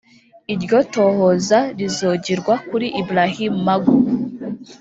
[0.53, 3.95] Iryo tohoza rizogirwa kuri Ibrahim Magu